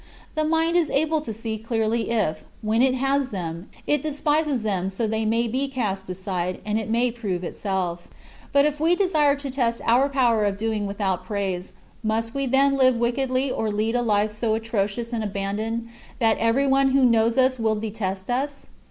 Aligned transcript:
The 0.33 0.43
mind 0.43 0.75
is 0.77 0.89
able 0.89 1.21
to 1.21 1.31
see 1.31 1.59
clearly 1.59 2.09
if, 2.09 2.43
when 2.63 2.81
it 2.81 2.95
has 2.95 3.29
them, 3.29 3.69
it 3.85 4.01
despises 4.01 4.63
them 4.63 4.89
so 4.89 5.03
that 5.03 5.11
they 5.11 5.25
may 5.27 5.47
be 5.47 5.67
cast 5.67 6.09
aside 6.09 6.59
and 6.65 6.79
it 6.79 6.89
may 6.89 7.11
prove 7.11 7.43
itself. 7.43 8.07
But 8.51 8.65
if 8.65 8.79
we 8.79 8.95
desire 8.95 9.35
to 9.35 9.51
test 9.51 9.79
our 9.85 10.09
power 10.09 10.43
of 10.45 10.57
doing 10.57 10.87
without 10.87 11.23
praise, 11.27 11.73
must 12.01 12.33
we 12.33 12.47
then 12.47 12.77
live 12.77 12.95
wickedly 12.95 13.51
or 13.51 13.69
lead 13.71 13.93
a 13.95 14.01
life 14.01 14.31
so 14.31 14.55
atrocious 14.55 15.13
and 15.13 15.23
abandoned 15.23 15.87
that 16.17 16.39
everyone 16.39 16.89
who 16.93 17.05
knows 17.05 17.37
us 17.37 17.59
will 17.59 17.75
detest 17.75 18.31
us? 18.31 18.69